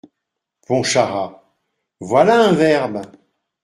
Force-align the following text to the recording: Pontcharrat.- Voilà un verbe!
Pontcharrat.- 0.65 1.43
Voilà 1.99 2.39
un 2.41 2.53
verbe! 2.53 3.03